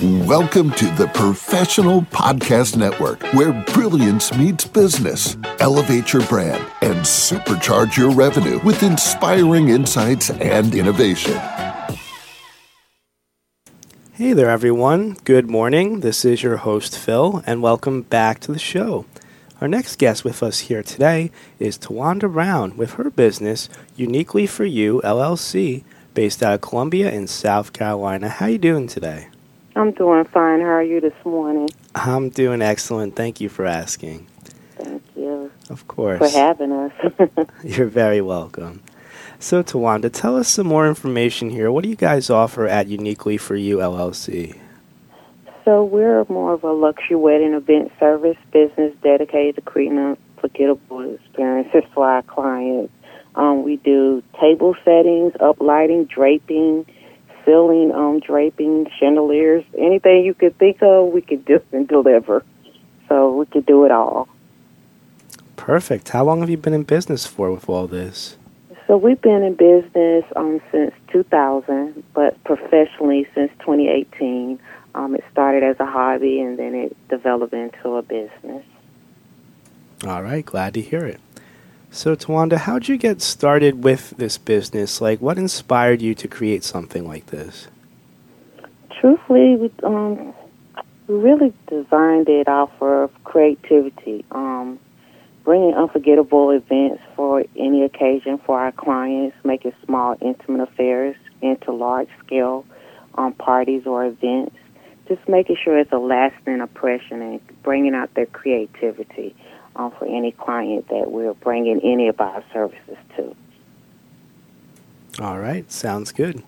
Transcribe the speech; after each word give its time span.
Welcome 0.00 0.70
to 0.74 0.84
the 0.94 1.10
Professional 1.12 2.02
Podcast 2.02 2.76
Network, 2.76 3.20
where 3.34 3.52
brilliance 3.72 4.32
meets 4.32 4.64
business. 4.64 5.36
Elevate 5.58 6.12
your 6.12 6.24
brand 6.26 6.64
and 6.82 6.98
supercharge 6.98 7.96
your 7.96 8.12
revenue 8.12 8.60
with 8.64 8.84
inspiring 8.84 9.70
insights 9.70 10.30
and 10.30 10.72
innovation. 10.72 11.36
Hey 14.12 14.34
there, 14.34 14.48
everyone. 14.48 15.16
Good 15.24 15.50
morning. 15.50 15.98
This 15.98 16.24
is 16.24 16.44
your 16.44 16.58
host, 16.58 16.96
Phill, 16.96 17.42
and 17.44 17.60
welcome 17.60 18.02
back 18.02 18.38
to 18.42 18.52
the 18.52 18.58
show. 18.60 19.04
Our 19.60 19.66
next 19.66 19.96
guest 19.96 20.22
with 20.22 20.44
us 20.44 20.60
here 20.60 20.84
today 20.84 21.32
is 21.58 21.76
Towanda 21.76 22.32
Brown 22.32 22.76
with 22.76 22.92
her 22.92 23.10
business, 23.10 23.68
Uniquely 23.96 24.46
for 24.46 24.64
You 24.64 25.00
LLC, 25.02 25.82
based 26.14 26.40
out 26.40 26.54
of 26.54 26.60
Columbia 26.60 27.10
in 27.10 27.26
South 27.26 27.72
Carolina. 27.72 28.28
How 28.28 28.46
are 28.46 28.50
you 28.50 28.58
doing 28.58 28.86
today? 28.86 29.26
I'm 29.78 29.92
doing 29.92 30.24
fine. 30.24 30.58
How 30.58 30.66
are 30.66 30.82
you 30.82 31.00
this 31.00 31.14
morning? 31.24 31.68
I'm 31.94 32.30
doing 32.30 32.62
excellent. 32.62 33.14
Thank 33.14 33.40
you 33.40 33.48
for 33.48 33.64
asking. 33.64 34.26
Thank 34.76 35.04
you. 35.14 35.52
Of 35.70 35.86
course. 35.86 36.18
For 36.18 36.36
having 36.36 36.72
us. 36.72 36.92
You're 37.62 37.86
very 37.86 38.20
welcome. 38.20 38.82
So, 39.38 39.62
Towanda, 39.62 40.12
tell 40.12 40.36
us 40.36 40.48
some 40.48 40.66
more 40.66 40.88
information 40.88 41.48
here. 41.48 41.70
What 41.70 41.84
do 41.84 41.90
you 41.90 41.94
guys 41.94 42.28
offer 42.28 42.66
at 42.66 42.88
Uniquely 42.88 43.36
for 43.36 43.54
You 43.54 43.76
LLC? 43.76 44.58
So, 45.64 45.84
we're 45.84 46.24
more 46.28 46.54
of 46.54 46.64
a 46.64 46.72
luxury 46.72 47.14
wedding 47.14 47.52
event 47.52 47.92
service 48.00 48.36
business 48.52 48.92
dedicated 49.04 49.54
to 49.54 49.60
creating 49.60 50.16
unforgettable 50.36 51.14
experiences 51.14 51.84
for 51.94 52.04
our 52.04 52.22
clients. 52.22 52.92
Um, 53.36 53.62
we 53.62 53.76
do 53.76 54.24
table 54.40 54.74
settings, 54.84 55.34
uplighting, 55.34 56.08
draping, 56.08 56.84
ceiling 57.48 57.92
um, 57.94 58.20
draping, 58.20 58.86
chandeliers, 58.98 59.64
anything 59.78 60.24
you 60.24 60.34
could 60.34 60.56
think 60.58 60.82
of, 60.82 61.08
we 61.08 61.22
could 61.22 61.44
do 61.46 61.62
and 61.72 61.88
deliver. 61.88 62.44
So 63.08 63.32
we 63.32 63.46
could 63.46 63.64
do 63.64 63.86
it 63.86 63.90
all. 63.90 64.28
Perfect. 65.56 66.10
How 66.10 66.24
long 66.24 66.40
have 66.40 66.50
you 66.50 66.58
been 66.58 66.74
in 66.74 66.82
business 66.82 67.26
for 67.26 67.50
with 67.50 67.68
all 67.68 67.86
this? 67.86 68.36
So 68.86 68.96
we've 68.96 69.20
been 69.20 69.42
in 69.42 69.54
business 69.54 70.24
um, 70.36 70.60
since 70.70 70.92
2000, 71.08 72.02
but 72.14 72.42
professionally 72.44 73.26
since 73.34 73.50
2018. 73.60 74.60
Um, 74.94 75.14
it 75.14 75.24
started 75.30 75.62
as 75.62 75.78
a 75.78 75.86
hobby 75.86 76.40
and 76.40 76.58
then 76.58 76.74
it 76.74 76.96
developed 77.08 77.52
into 77.52 77.96
a 77.96 78.02
business. 78.02 78.64
All 80.06 80.22
right, 80.22 80.44
glad 80.44 80.74
to 80.74 80.80
hear 80.80 81.04
it. 81.04 81.20
So, 81.90 82.14
Towanda, 82.14 82.58
how'd 82.58 82.86
you 82.86 82.98
get 82.98 83.22
started 83.22 83.82
with 83.82 84.10
this 84.18 84.36
business? 84.36 85.00
Like, 85.00 85.22
what 85.22 85.38
inspired 85.38 86.02
you 86.02 86.14
to 86.16 86.28
create 86.28 86.62
something 86.62 87.06
like 87.08 87.26
this? 87.26 87.68
Truthfully, 89.00 89.56
we, 89.56 89.72
um, 89.82 90.34
we 91.06 91.14
really 91.14 91.52
designed 91.66 92.28
it 92.28 92.46
off 92.46 92.70
of 92.82 93.10
creativity, 93.24 94.22
um, 94.32 94.78
bringing 95.44 95.72
unforgettable 95.74 96.50
events 96.50 97.02
for 97.16 97.42
any 97.56 97.82
occasion 97.84 98.38
for 98.44 98.60
our 98.60 98.72
clients, 98.72 99.36
making 99.42 99.72
small, 99.86 100.14
intimate 100.20 100.68
affairs 100.68 101.16
into 101.40 101.72
large 101.72 102.08
scale 102.24 102.66
um, 103.14 103.32
parties 103.32 103.86
or 103.86 104.04
events. 104.04 104.54
Just 105.08 105.26
making 105.26 105.56
sure 105.64 105.78
it's 105.78 105.90
a 105.90 105.98
lasting 105.98 106.60
impression 106.60 107.22
and 107.22 107.62
bringing 107.62 107.94
out 107.94 108.12
their 108.12 108.26
creativity 108.26 109.34
um, 109.78 109.92
for 109.92 110.04
any 110.04 110.32
client 110.32 110.88
that 110.88 111.10
we're 111.10 111.34
bringing 111.34 111.80
any 111.82 112.08
of 112.08 112.20
our 112.20 112.44
services 112.52 112.96
to. 113.16 113.34
All 115.20 115.38
right, 115.38 115.70
sounds 115.70 116.12
good. 116.12 116.42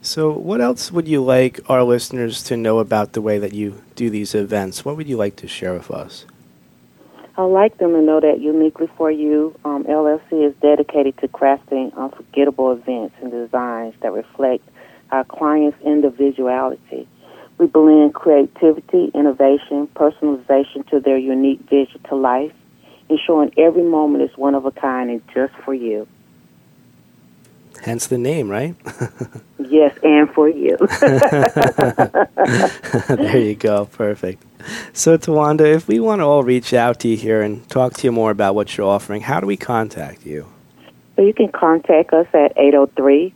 So, 0.00 0.32
what 0.32 0.60
else 0.60 0.90
would 0.90 1.06
you 1.06 1.22
like 1.22 1.60
our 1.68 1.84
listeners 1.84 2.42
to 2.44 2.56
know 2.56 2.80
about 2.80 3.12
the 3.12 3.20
way 3.20 3.38
that 3.38 3.52
you 3.52 3.82
do 3.94 4.10
these 4.10 4.34
events? 4.34 4.84
What 4.84 4.96
would 4.96 5.08
you 5.08 5.16
like 5.16 5.36
to 5.36 5.46
share 5.46 5.74
with 5.74 5.90
us? 5.90 6.24
I'd 7.36 7.44
like 7.44 7.78
them 7.78 7.92
to 7.92 8.02
know 8.02 8.20
that 8.20 8.40
Uniquely 8.40 8.88
for 8.96 9.10
You, 9.10 9.54
um, 9.64 9.84
LLC 9.84 10.46
is 10.46 10.54
dedicated 10.60 11.16
to 11.18 11.28
crafting 11.28 11.96
unforgettable 11.96 12.72
events 12.72 13.14
and 13.22 13.30
designs 13.30 13.94
that 14.02 14.12
reflect 14.12 14.68
our 15.10 15.24
clients' 15.24 15.78
individuality. 15.82 17.08
We 17.58 17.66
blend 17.66 18.14
creativity, 18.14 19.10
innovation, 19.14 19.86
personalization 19.94 20.86
to 20.90 21.00
their 21.00 21.16
unique 21.16 21.60
vision 21.70 22.02
to 22.08 22.16
life 22.16 22.52
ensuring 23.12 23.52
every 23.56 23.84
moment 23.84 24.24
is 24.24 24.36
one 24.36 24.54
of 24.54 24.64
a 24.66 24.70
kind 24.70 25.10
and 25.10 25.22
just 25.34 25.54
for 25.64 25.74
you. 25.74 26.06
Hence 27.82 28.06
the 28.06 28.18
name, 28.18 28.48
right? 28.48 28.76
yes, 29.58 29.96
and 30.04 30.30
for 30.30 30.48
you. 30.48 30.76
there 33.16 33.38
you 33.38 33.56
go. 33.56 33.86
Perfect. 33.86 34.44
So, 34.92 35.18
Towanda, 35.18 35.62
if 35.62 35.88
we 35.88 35.98
want 35.98 36.20
to 36.20 36.24
all 36.24 36.44
reach 36.44 36.72
out 36.74 37.00
to 37.00 37.08
you 37.08 37.16
here 37.16 37.42
and 37.42 37.68
talk 37.68 37.94
to 37.94 38.06
you 38.06 38.12
more 38.12 38.30
about 38.30 38.54
what 38.54 38.76
you're 38.76 38.86
offering, 38.86 39.22
how 39.22 39.40
do 39.40 39.48
we 39.48 39.56
contact 39.56 40.24
you? 40.24 40.46
So, 41.16 41.22
you 41.22 41.34
can 41.34 41.50
contact 41.50 42.12
us 42.12 42.28
at 42.32 42.52
803 42.56 43.34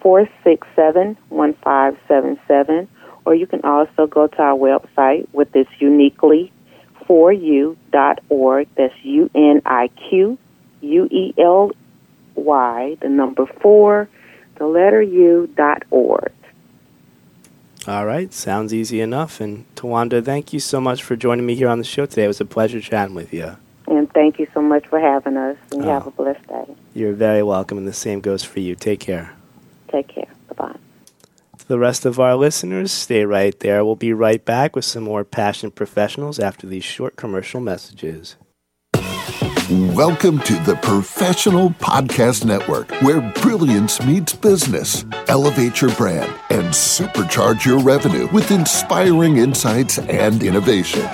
467 0.00 1.16
1577, 1.28 2.88
or 3.24 3.34
you 3.34 3.48
can 3.48 3.62
also 3.64 4.06
go 4.06 4.28
to 4.28 4.40
our 4.40 4.56
website 4.56 5.26
with 5.32 5.50
this 5.50 5.66
uniquely 5.80 6.52
for 7.06 7.32
you.org. 7.92 8.68
That's 8.76 8.94
U 9.02 9.30
N 9.34 9.62
I 9.64 9.88
Q 9.88 10.38
U 10.80 11.08
E 11.10 11.34
L 11.38 11.72
Y, 12.34 12.96
the 13.00 13.08
number 13.08 13.46
four, 13.46 14.08
the 14.56 14.66
letter 14.66 15.02
U 15.02 15.48
dot 15.56 15.84
org. 15.90 16.32
All 17.86 18.04
right, 18.04 18.32
sounds 18.32 18.74
easy 18.74 19.00
enough. 19.00 19.40
And 19.40 19.64
Towanda, 19.74 20.22
thank 20.24 20.52
you 20.52 20.60
so 20.60 20.80
much 20.80 21.02
for 21.02 21.16
joining 21.16 21.46
me 21.46 21.54
here 21.54 21.68
on 21.68 21.78
the 21.78 21.84
show 21.84 22.06
today. 22.06 22.24
It 22.24 22.28
was 22.28 22.40
a 22.40 22.44
pleasure 22.44 22.80
chatting 22.80 23.14
with 23.14 23.32
you. 23.32 23.56
And 23.86 24.10
thank 24.12 24.38
you 24.38 24.46
so 24.54 24.60
much 24.60 24.86
for 24.86 25.00
having 25.00 25.36
us. 25.36 25.56
And 25.72 25.84
oh, 25.84 25.88
have 25.88 26.06
a 26.06 26.10
blessed 26.10 26.46
day. 26.46 26.76
You're 26.94 27.14
very 27.14 27.42
welcome, 27.42 27.78
and 27.78 27.88
the 27.88 27.92
same 27.92 28.20
goes 28.20 28.44
for 28.44 28.60
you. 28.60 28.74
Take 28.74 29.00
care. 29.00 29.32
Take 29.88 30.08
care. 30.08 30.29
The 31.70 31.78
rest 31.78 32.04
of 32.04 32.18
our 32.18 32.34
listeners, 32.34 32.90
stay 32.90 33.24
right 33.24 33.56
there. 33.60 33.84
We'll 33.84 33.94
be 33.94 34.12
right 34.12 34.44
back 34.44 34.74
with 34.74 34.84
some 34.84 35.04
more 35.04 35.24
passionate 35.24 35.76
professionals 35.76 36.40
after 36.40 36.66
these 36.66 36.82
short 36.82 37.14
commercial 37.14 37.60
messages. 37.60 38.34
Welcome 39.70 40.40
to 40.40 40.54
the 40.64 40.76
Professional 40.82 41.70
Podcast 41.70 42.44
Network, 42.44 42.90
where 43.02 43.20
brilliance 43.40 44.04
meets 44.04 44.32
business. 44.34 45.04
Elevate 45.28 45.80
your 45.80 45.94
brand 45.94 46.34
and 46.50 46.74
supercharge 46.74 47.64
your 47.64 47.78
revenue 47.78 48.26
with 48.32 48.50
inspiring 48.50 49.36
insights 49.36 50.00
and 50.00 50.42
innovation. 50.42 51.08